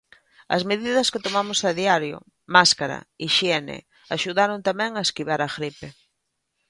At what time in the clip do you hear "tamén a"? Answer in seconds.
4.69-5.01